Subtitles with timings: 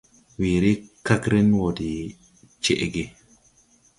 [0.39, 0.71] Weere
[1.05, 1.89] kagren wɔ de
[2.63, 3.03] cɛʼge.